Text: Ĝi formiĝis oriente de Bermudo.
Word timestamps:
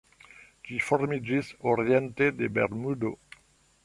Ĝi 0.69 0.77
formiĝis 0.85 1.51
oriente 1.73 2.31
de 2.39 2.49
Bermudo. 2.57 3.13